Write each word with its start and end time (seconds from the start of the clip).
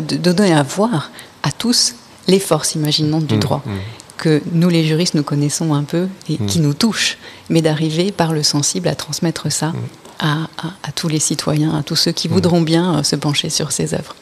de, 0.00 0.32
donner 0.32 0.52
à 0.54 0.62
voir 0.62 1.10
à 1.42 1.52
tous 1.52 1.94
les 2.26 2.38
forces 2.40 2.74
imaginantes 2.74 3.26
du 3.26 3.36
Mmh, 3.36 3.40
droit 3.40 3.62
mmh. 3.66 3.70
que 4.16 4.42
nous 4.52 4.70
les 4.70 4.82
juristes 4.84 5.12
nous 5.14 5.22
connaissons 5.22 5.74
un 5.74 5.82
peu 5.84 6.08
et 6.28 6.38
Mmh. 6.40 6.46
qui 6.46 6.60
nous 6.60 6.72
touchent, 6.72 7.18
mais 7.50 7.60
d'arriver 7.60 8.10
par 8.10 8.32
le 8.32 8.42
sensible 8.42 8.88
à 8.88 8.94
transmettre 8.94 9.52
ça 9.52 9.72
à, 10.20 10.44
à- 10.56 10.72
à 10.84 10.92
tous 10.94 11.08
les 11.08 11.18
citoyens, 11.18 11.76
à 11.76 11.82
tous 11.82 11.96
ceux 11.96 12.12
qui 12.12 12.28
voudront 12.28 12.62
bien 12.62 12.96
euh, 12.98 13.02
se 13.02 13.14
pencher 13.16 13.50
sur 13.50 13.72
ces 13.72 13.92
œuvres. 13.92 14.14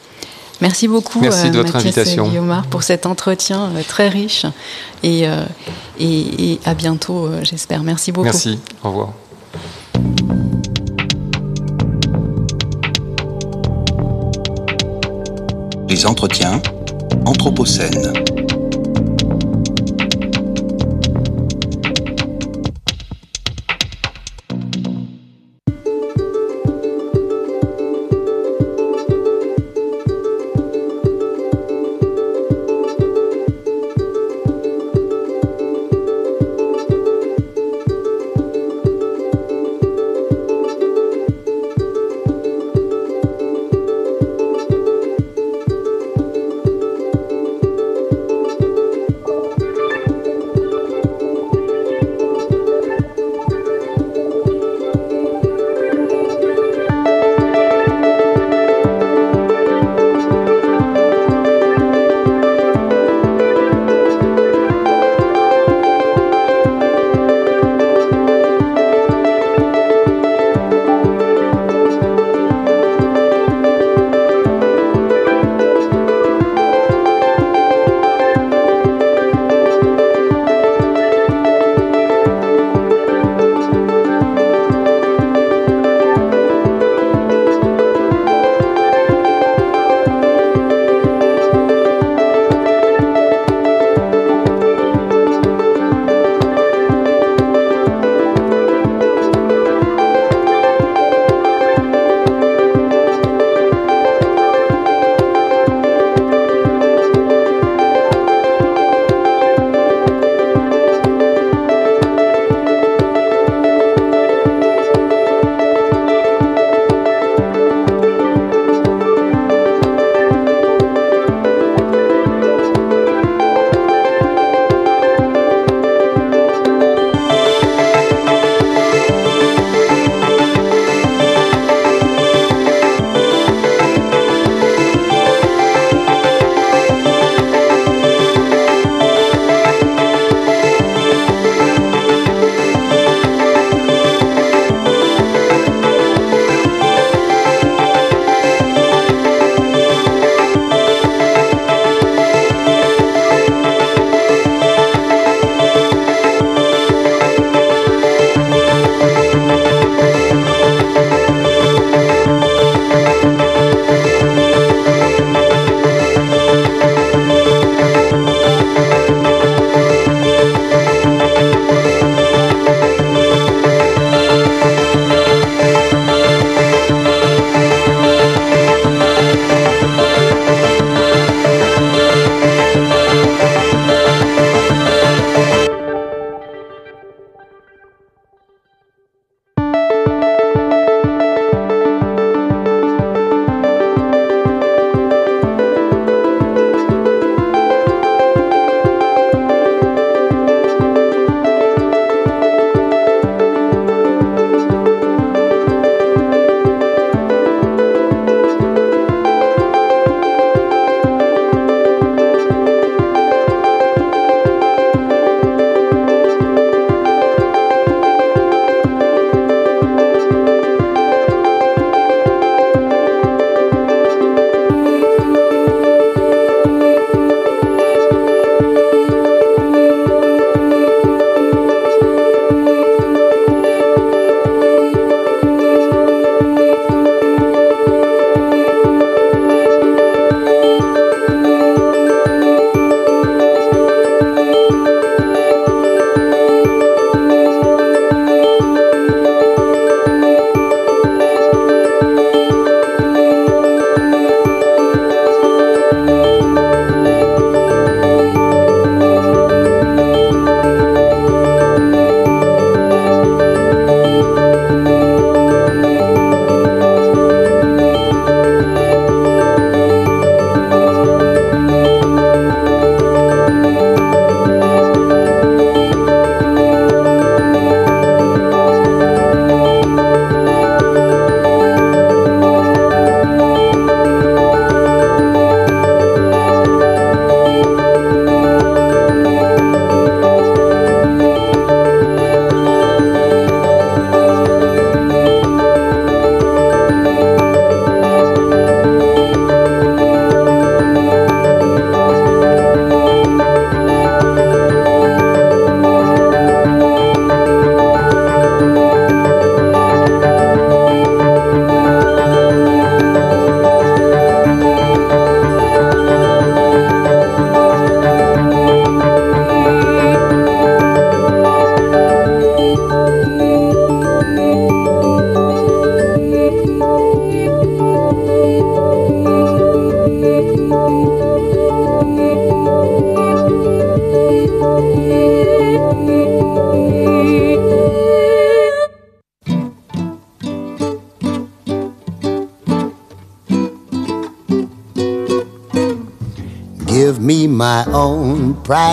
Merci 0.60 0.88
beaucoup, 0.88 1.20
Merci 1.20 1.50
de 1.50 1.58
votre 1.58 1.74
Mathias 1.74 1.96
invitation. 1.98 2.28
Guillaumard, 2.28 2.66
pour 2.66 2.82
cet 2.82 3.06
entretien 3.06 3.70
euh, 3.76 3.82
très 3.86 4.08
riche 4.08 4.46
et, 5.04 5.28
euh, 5.28 5.44
et, 6.00 6.52
et 6.54 6.60
à 6.64 6.74
bientôt, 6.74 7.26
euh, 7.26 7.40
j'espère. 7.44 7.84
Merci 7.84 8.10
beaucoup. 8.10 8.24
Merci. 8.24 8.58
Au 8.82 8.88
revoir. 8.88 9.12
Les 15.92 16.06
entretiens 16.06 16.62
Anthropocène. 17.26 18.14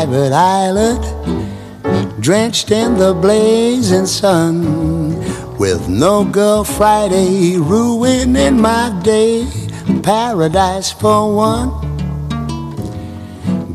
Private 0.10 0.34
island, 0.34 1.04
drenched 2.20 2.72
in 2.72 2.98
the 2.98 3.14
blazing 3.14 4.08
sun, 4.08 5.16
with 5.60 5.88
no 5.88 6.26
girl 6.26 6.64
Friday 6.64 7.58
ruining 7.58 8.60
my 8.60 8.90
day. 9.04 9.46
Paradise 10.02 10.92
for 10.92 11.36
one. 11.36 11.70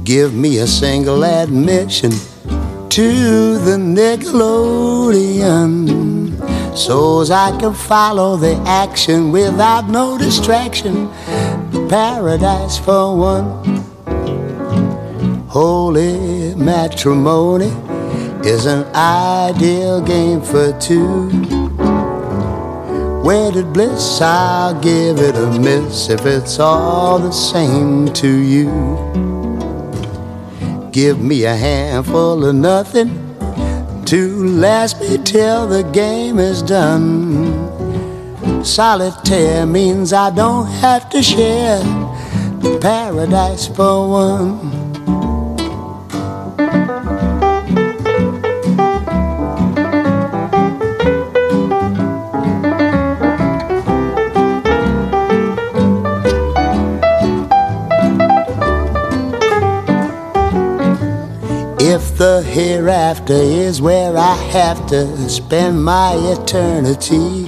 Give 0.03 0.35
me 0.35 0.59
a 0.59 0.67
single 0.67 1.25
admission 1.25 2.11
to 2.11 3.59
the 3.59 3.77
Nickelodeon 3.79 5.55
so's 6.77 7.31
I 7.31 7.57
can 7.61 7.75
follow 7.75 8.37
the 8.37 8.57
action 8.67 9.31
without 9.31 9.89
no 9.89 10.19
distraction. 10.19 11.09
Paradise 11.89 12.77
for 12.79 13.17
one. 13.17 13.74
Holy 15.55 16.53
matrimony 16.57 17.71
is 18.45 18.67
an 18.67 18.85
ideal 18.93 20.01
game 20.01 20.43
for 20.43 20.77
two. 20.81 21.29
Wedded 23.23 23.73
bliss, 23.73 24.21
I'll 24.21 24.75
give 24.81 25.21
it 25.21 25.37
a 25.37 25.57
miss 25.61 26.09
if 26.09 26.27
it's 26.27 26.59
all 26.59 27.21
the 27.21 27.31
same 27.31 28.13
to 28.15 28.29
you. 28.29 28.67
Give 30.91 31.21
me 31.21 31.45
a 31.45 31.55
handful 31.55 32.45
of 32.45 32.57
nothing 32.57 33.11
to 34.07 34.45
last 34.59 35.01
me 35.01 35.19
till 35.19 35.69
the 35.69 35.85
game 35.85 36.41
is 36.41 36.63
done. 36.63 37.55
Solitaire 38.65 39.67
means 39.67 40.13
I 40.13 40.31
don't 40.31 40.67
have 40.67 41.09
to 41.11 41.23
share 41.23 41.81
paradise 42.81 43.69
for 43.69 44.11
one. 44.11 44.74
Hereafter 62.55 63.35
is 63.35 63.83
where 63.83 64.17
I 64.17 64.37
have 64.53 64.87
to 64.87 65.29
spend 65.29 65.85
my 65.85 66.13
eternity, 66.15 67.47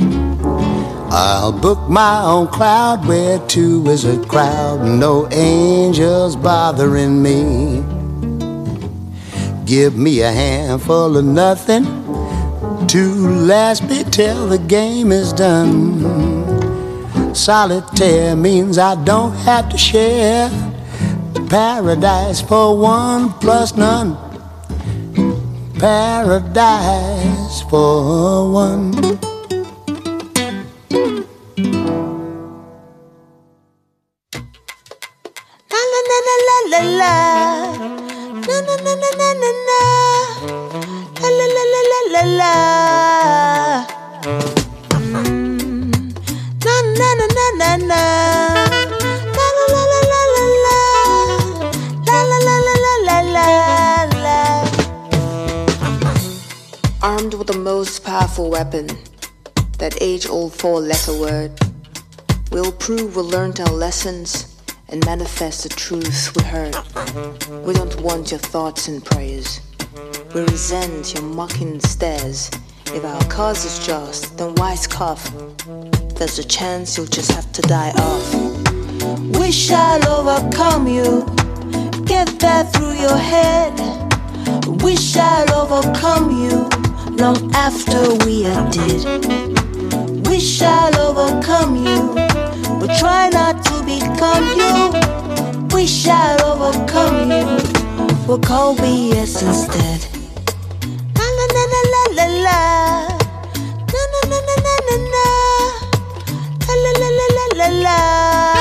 I'll 1.10 1.52
book 1.52 1.88
my 1.88 2.22
own 2.22 2.48
cloud 2.48 3.06
where 3.06 3.38
two 3.46 3.86
is 3.86 4.04
a 4.04 4.18
crowd, 4.26 4.82
no 4.82 5.28
angels 5.30 6.34
bothering 6.34 7.22
me. 7.22 7.84
Give 9.64 9.96
me 9.96 10.22
a 10.22 10.32
handful 10.32 11.16
of 11.16 11.24
nothing 11.24 11.84
to 12.88 13.28
last 13.46 13.84
me 13.88 14.02
till 14.10 14.48
the 14.48 14.58
game 14.58 15.12
is 15.12 15.32
done. 15.32 15.72
Solitaire 17.32 18.34
means 18.34 18.76
I 18.76 18.96
don't 19.04 19.34
have 19.44 19.68
to 19.68 19.78
share 19.78 20.50
paradise 21.48 22.40
for 22.40 22.76
one 22.76 23.32
plus 23.34 23.76
none 23.76 24.26
paradise 25.78 27.62
for 27.68 28.50
one. 28.50 29.25
Weapon, 58.56 58.86
that 59.76 59.94
age 60.00 60.26
old 60.26 60.50
four 60.50 60.80
letter 60.80 61.12
word, 61.20 61.52
we'll 62.50 62.72
prove 62.72 63.14
we 63.14 63.20
learned 63.20 63.60
our 63.60 63.70
lessons 63.70 64.56
and 64.88 65.04
manifest 65.04 65.64
the 65.64 65.68
truth 65.68 66.34
we 66.34 66.42
heard. 66.42 66.74
We 67.66 67.74
don't 67.74 68.00
want 68.00 68.30
your 68.30 68.40
thoughts 68.40 68.88
and 68.88 69.04
prayers. 69.04 69.60
We 70.34 70.40
resent 70.40 71.12
your 71.12 71.24
mocking 71.24 71.80
stares. 71.80 72.50
If 72.86 73.04
our 73.04 73.22
cause 73.24 73.62
is 73.66 73.86
just, 73.86 74.38
then 74.38 74.54
why 74.54 74.74
scoff? 74.74 75.22
There's 76.14 76.38
a 76.38 76.44
chance 76.44 76.96
you'll 76.96 77.14
just 77.18 77.32
have 77.32 77.52
to 77.52 77.60
die 77.60 77.92
off. 78.08 78.26
We 79.38 79.52
shall 79.52 80.00
overcome 80.08 80.88
you. 80.88 81.26
Get 82.06 82.40
that 82.40 82.72
through 82.72 82.94
your 82.94 83.18
head. 83.18 83.74
We 84.82 84.96
shall 84.96 85.46
overcome 85.52 86.30
you 86.30 86.75
long 87.18 87.50
after 87.54 88.14
we 88.24 88.46
are 88.46 88.70
dead. 88.70 90.26
We 90.26 90.40
shall 90.40 90.92
overcome 90.98 91.76
you. 91.86 92.14
But 92.80 92.90
try 92.98 93.28
not 93.30 93.64
to 93.64 93.74
become 93.84 94.46
you. 94.60 94.74
We 95.74 95.86
shall 95.86 96.36
overcome 96.44 97.30
you. 97.30 97.46
We'll 98.26 98.38
call 98.40 98.76
BS 98.76 99.42
instead. 99.42 100.00
La 101.18 101.26
la 101.38 101.46
la 101.56 101.64
la 101.72 101.82
la 101.94 102.02
la 102.18 102.26
la. 102.46 102.60
Na 103.92 104.02
na 104.12 104.20
na 104.30 104.38
na 104.48 104.54
na 104.66 104.74
na 104.88 104.96
na. 105.14 105.26
La 106.66 106.74
la 106.84 106.92
la 107.00 107.08
la 107.18 107.26
la 107.38 107.46
la 107.58 107.68
la. 107.84 108.55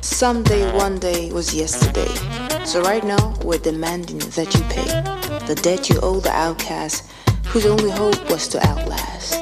Someday, 0.00 0.72
one 0.76 0.98
day 0.98 1.30
was 1.32 1.54
yesterday. 1.54 2.12
So 2.64 2.80
right 2.82 3.04
now, 3.04 3.34
we're 3.44 3.58
demanding 3.58 4.18
that 4.18 4.54
you 4.54 4.60
pay 4.70 4.86
the 5.46 5.54
debt 5.60 5.90
you 5.90 5.98
owe 6.00 6.20
the 6.20 6.30
outcast, 6.30 7.10
whose 7.46 7.66
only 7.66 7.90
hope 7.90 8.30
was 8.30 8.48
to 8.48 8.66
outlast. 8.66 9.34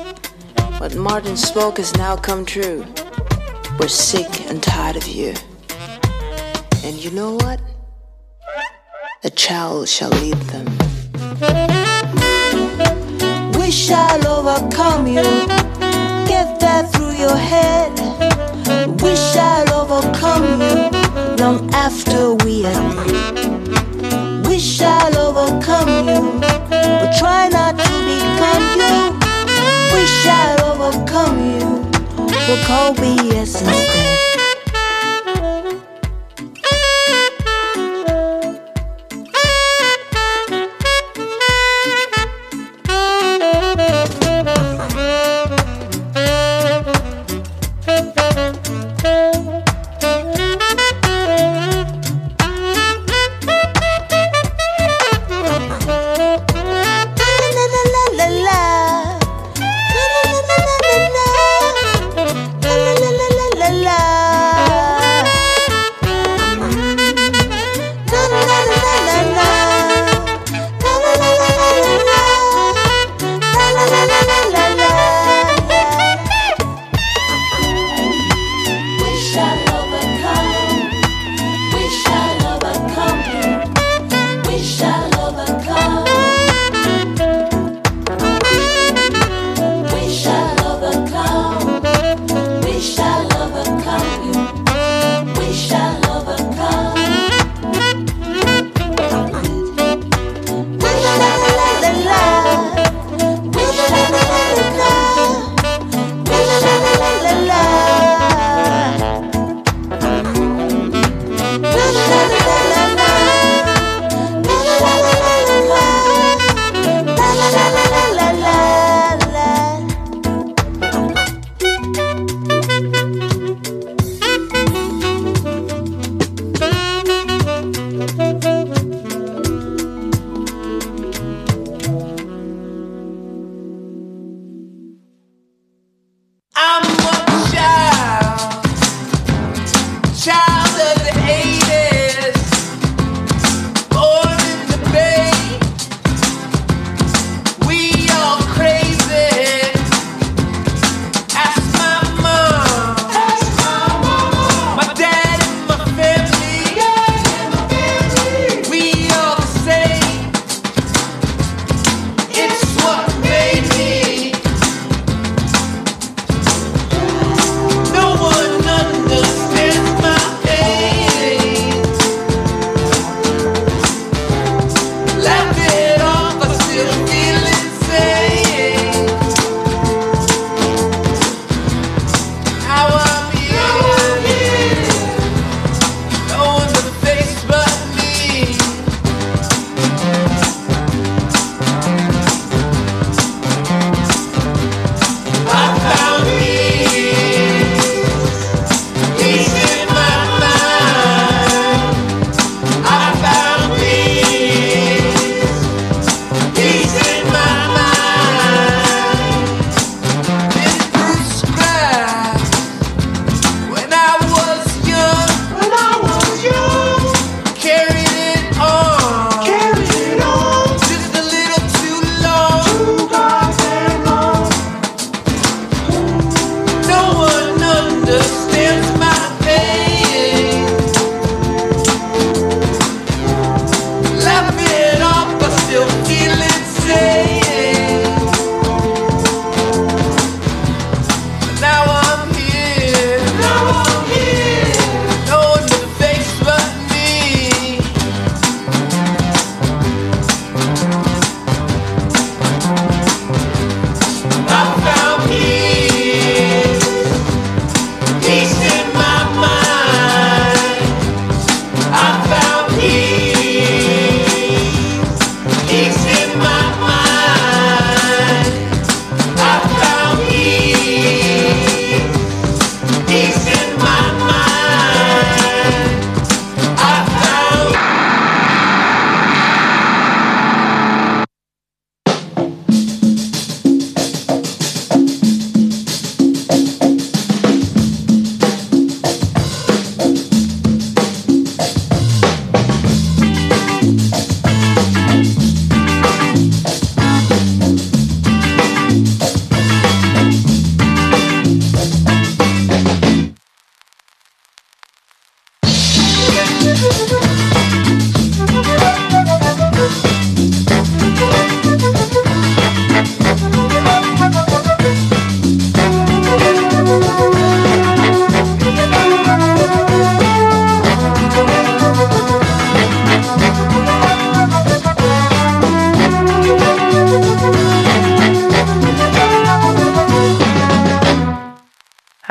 What 0.81 0.95
Martin 0.97 1.37
spoke 1.37 1.76
has 1.76 1.95
now 1.97 2.17
come 2.17 2.47
true. 2.47 2.87
We're 3.79 3.88
sick 3.88 4.49
and 4.49 4.62
tired 4.62 4.97
of 4.97 5.07
you. 5.07 5.35
And 6.83 6.97
you 7.05 7.11
know 7.11 7.35
what? 7.35 7.61
A 9.23 9.31
child 9.31 9.88
shall 9.88 10.11
lead 10.11 10.40
them. 10.52 10.67
We 13.59 13.71
shall 13.71 14.26
overcome 14.26 15.07
you. 15.07 15.23
Get 16.26 16.59
that 16.61 16.90
through 16.93 17.12
your 17.12 17.37
head. 17.37 18.20
We 19.03 19.17
shall 19.17 19.73
overcome 19.73 20.61
you 20.61 20.91
long 21.43 21.71
after 21.75 22.35
we 22.45 22.65
are 22.67 23.05
dead. 23.05 24.47
We 24.47 24.59
shall 24.59 25.12
overcome 25.17 26.09
you. 26.09 26.41
But 26.71 27.11
try 27.19 27.49
not 27.49 27.79
to 27.79 27.95
become 28.11 28.67
you. 28.85 28.97
We 29.95 30.07
shall 30.07 30.57
overcome 30.71 31.39
you. 31.61 31.67
We'll 32.47 32.65
call 32.65 32.95
BS 32.95 33.61
instead. 33.61 34.30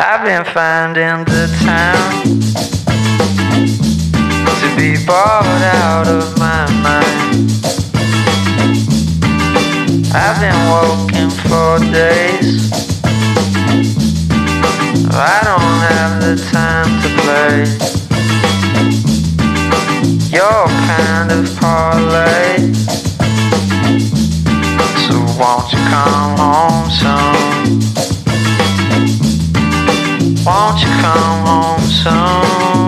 I've 0.02 0.24
been 0.24 0.46
finding 0.46 1.26
the 1.26 1.48
time 1.66 2.40
to 4.62 4.68
be 4.78 4.96
bored 5.06 5.64
out 5.76 6.08
of 6.08 6.40
my 6.40 6.66
mind. 6.82 7.52
I've 10.16 10.40
been 10.40 10.56
working 10.72 11.30
for 11.30 11.80
days. 11.92 12.72
I 15.12 15.42
don't 15.44 15.80
have 15.92 16.22
the 16.22 16.36
time 16.50 17.02
to 17.04 17.10
play 17.20 17.68
your 20.32 20.66
kind 20.88 21.30
of 21.30 21.44
parlay. 21.60 22.72
So 25.04 25.16
won't 25.38 25.74
you 25.74 25.80
come 25.90 26.38
home 26.38 26.90
soon? 26.90 27.39
Won't 30.50 30.82
you 30.82 30.88
come 30.88 31.46
home 31.46 31.80
soon? 31.82 32.79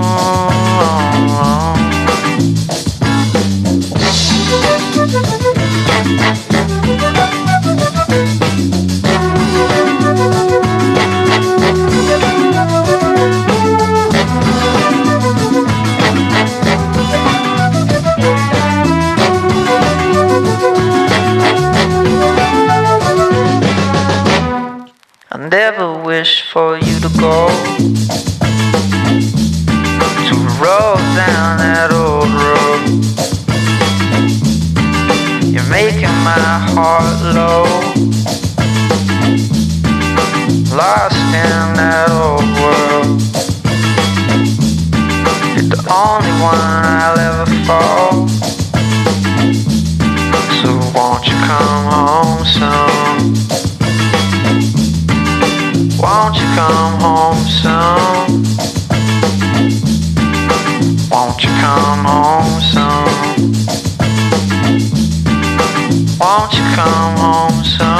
To 27.21 27.27
roll 30.59 30.95
down 31.13 31.57
that 31.59 31.91
old 31.93 32.31
road. 32.33 32.81
You're 35.53 35.69
making 35.69 36.15
my 36.25 36.57
heart 36.73 37.21
low, 37.37 37.65
lost 40.75 41.15
in 41.29 41.75
that 41.77 42.09
old 42.09 42.47
world. 42.57 43.21
You're 45.53 45.69
the 45.69 45.81
only 45.93 46.33
one 46.41 46.57
I'll 46.57 47.19
ever 47.19 47.45
fall. 47.67 48.27
So 50.57 50.69
won't 50.97 51.27
you 51.27 51.35
come 51.45 51.85
home 51.85 52.45
soon? 52.45 53.40
Come 56.55 56.99
home 56.99 57.45
soon? 57.47 58.43
Won't 61.09 61.43
you 61.43 61.49
come 61.61 62.05
home 62.05 62.61
soon? 62.71 63.51
Won't 66.19 66.53
you 66.53 66.65
come 66.75 67.17
home 67.17 67.63
soon? 67.63 67.90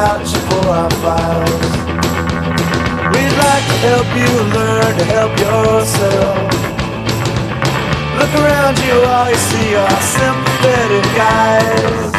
You 0.00 0.40
for 0.48 0.64
our 0.68 0.90
files. 1.04 1.72
We'd 3.12 3.36
like 3.36 3.64
to 3.68 3.76
help 3.84 4.08
you 4.16 4.30
learn 4.56 4.92
to 4.96 5.04
help 5.04 5.32
yourself. 5.36 6.40
Look 8.16 8.32
around 8.40 8.78
you, 8.80 8.96
all 9.04 9.28
you 9.28 9.36
see 9.36 9.74
are 9.76 10.00
sympathetic 10.00 11.04
guys. 11.12 12.12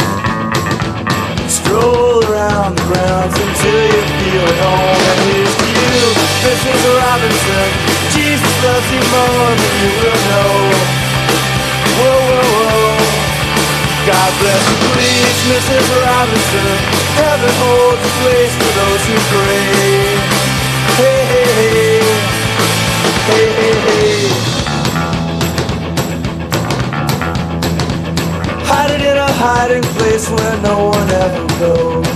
Stroll 1.50 2.22
around 2.30 2.78
the 2.78 2.86
grounds 2.86 3.34
until 3.34 3.82
you 3.94 4.02
feel 4.22 4.46
at 4.46 4.60
home. 4.62 5.02
And 5.10 5.20
here's 5.26 5.56
to 5.62 5.68
you, 5.82 5.98
Mrs. 6.46 6.82
Robinson. 7.02 7.68
Jesus 8.14 8.54
loves 8.62 8.90
you 8.94 9.02
more 9.10 9.52
than 9.58 9.74
you 9.82 9.92
will 10.02 10.22
know. 10.30 10.54
Whoa, 11.98 12.20
whoa, 12.30 12.86
whoa. 12.86 12.91
God 14.08 14.34
bless 14.42 14.64
you, 14.66 14.78
please, 14.98 15.40
Mrs. 15.46 15.86
Robinson. 16.02 16.78
Heaven 17.22 17.54
holds 17.62 18.02
a 18.02 18.12
place 18.22 18.54
for 18.58 18.72
those 18.82 19.02
who 19.06 19.18
pray. 19.30 20.18
Hey, 20.98 21.22
hey, 21.32 21.50
hey. 21.54 22.02
Hey, 23.30 23.48
hey, 23.60 23.76
hey. 23.86 24.26
Hide 28.66 28.92
it 28.92 29.02
in 29.02 29.18
a 29.18 29.32
hiding 29.38 29.86
place 29.94 30.26
where 30.32 30.58
no 30.64 30.90
one 30.90 31.10
ever 31.22 31.46
goes. 31.62 32.08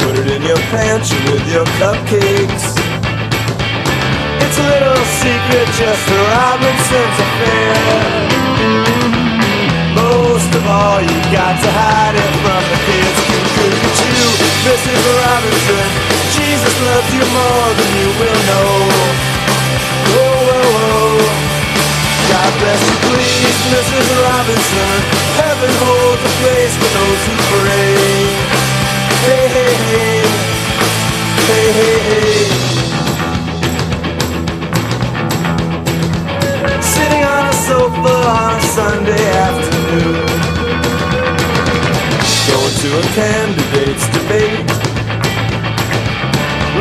Put 0.00 0.16
it 0.16 0.28
in 0.36 0.42
your 0.42 0.62
pantry 0.72 1.20
with 1.30 1.46
your 1.52 1.66
cupcakes. 1.76 2.64
It's 4.40 4.58
a 4.58 4.66
little 4.72 5.04
secret, 5.20 5.68
just 5.76 6.08
a 6.08 6.18
Robinson's 6.32 7.18
affair. 7.26 9.15
Most 9.96 10.50
of 10.54 10.64
all, 10.66 11.00
you 11.00 11.18
got 11.32 11.54
to 11.64 11.70
hide 11.72 12.16
it 12.16 12.32
from 12.44 12.62
the 12.72 12.78
kids. 12.86 13.18
You, 14.16 14.28
Mrs. 14.68 15.02
Robinson. 15.20 15.86
Jesus 16.36 16.74
loves 16.88 17.10
you 17.16 17.24
more 17.32 17.70
than 17.78 17.90
you 18.00 18.08
will 18.20 18.40
know. 18.50 18.72
Whoa, 20.12 20.38
whoa, 20.48 20.68
whoa. 20.76 21.18
God 22.30 22.52
bless 22.60 22.82
you, 22.88 22.96
please, 23.08 23.58
Mrs. 23.74 24.06
Robinson. 24.26 24.96
Heaven 25.40 25.72
holds 25.82 26.22
a 26.22 26.32
place 26.42 26.74
for 26.80 26.90
those 26.98 27.20
who 27.26 27.34
pray. 27.52 27.96
Hey, 29.26 29.44
hey, 29.56 29.74
hey. 29.90 30.20
Hey, 31.48 31.66
hey, 31.78 31.98
hey. 32.08 32.44
Sitting 36.82 37.24
on 37.24 37.44
a 37.48 37.52
sofa 37.52 38.14
on 38.40 38.54
a 38.56 38.62
Sunday 38.62 39.24
afternoon. 39.46 39.75
Going 39.86 40.02
to 42.82 42.90
a 42.98 43.06
candidate's 43.14 44.06
debate. 44.10 44.66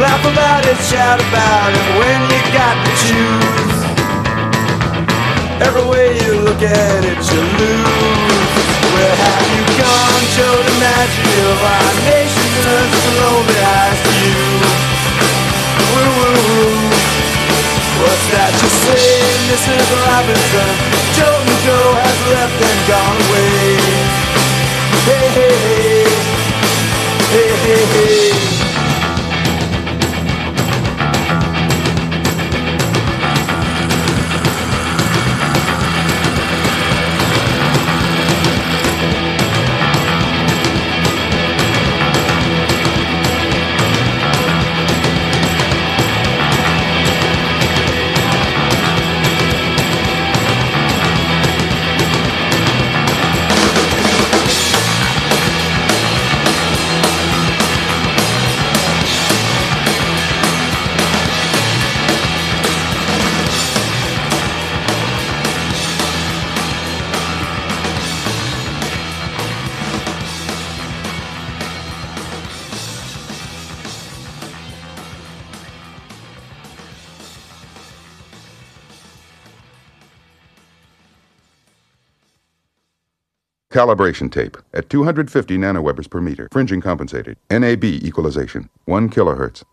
Laugh 0.02 0.26
about 0.26 0.66
it, 0.66 0.76
shout 0.90 1.22
about 1.22 1.70
it 1.70 1.86
when 2.02 2.20
you 2.34 2.42
got 2.50 2.74
to 2.82 2.92
choose. 3.06 3.78
Every 5.62 5.86
way 5.86 6.18
you 6.18 6.42
look 6.50 6.62
at 6.66 7.06
it, 7.06 7.22
you 7.30 7.42
lose. 7.62 8.50
Where 8.90 9.16
have 9.22 9.46
you 9.54 9.62
gone, 9.78 10.26
Joe 10.34 10.66
DiMaggio? 10.66 11.62
Our 11.62 11.94
nation 12.10 12.50
turns 12.66 12.90
its 12.90 13.06
lonely 13.22 13.60
eyes 13.62 14.15
Calibration 83.76 84.32
tape 84.32 84.56
at 84.74 84.90
250 84.90 85.58
nanowebers 85.58 86.10
per 86.10 86.22
meter. 86.22 86.48
Fringing 86.50 86.80
compensated. 86.80 87.36
NAB 87.52 87.84
equalization. 87.84 88.70
1 88.86 89.10
kilohertz. 89.10 89.64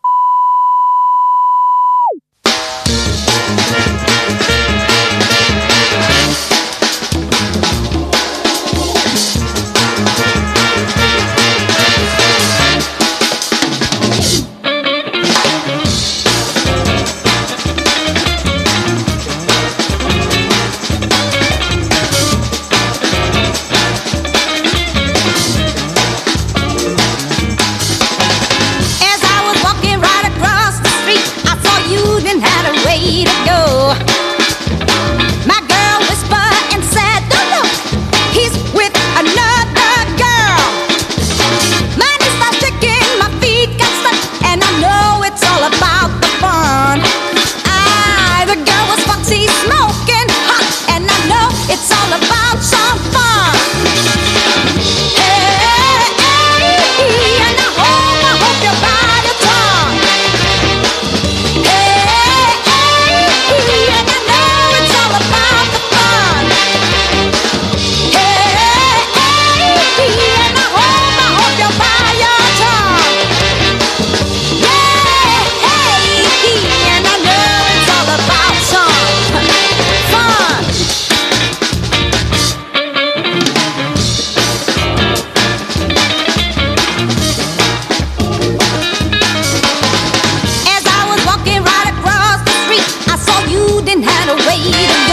kind 94.13 94.31
of 94.31 94.47
way 94.47 94.59
to 94.61 95.09
go. 95.09 95.12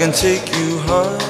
Can 0.00 0.12
take 0.12 0.48
you 0.56 0.78
high. 0.78 1.29